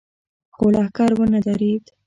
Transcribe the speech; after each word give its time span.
خو 0.55 0.65
لښکر 0.73 1.11
ونه 1.17 1.39
درېد. 1.45 1.83